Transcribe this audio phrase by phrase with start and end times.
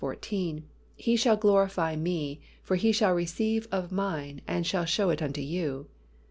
[0.01, 0.63] 14,
[0.95, 5.41] "He shall glorify Me: for He shall receive of Mine, and shall shew it unto
[5.41, 5.89] you."